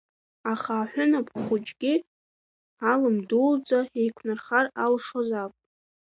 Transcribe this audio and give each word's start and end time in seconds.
Аха 0.53 0.73
аҳәынаԥ 0.81 1.27
хәыҷгьы 1.43 1.93
алым 2.91 3.17
дуӡӡа 3.27 3.79
еиқәнархар 3.99 4.65
алшозаап. 4.83 5.51